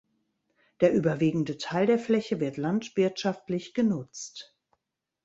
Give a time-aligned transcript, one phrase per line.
[0.79, 4.55] Der überwiegende Teil der Fläche wird landwirtschaftlich genutzt.